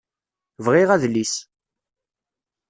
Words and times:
Bɣiɣ 0.65 0.89
adlis. 0.95 1.33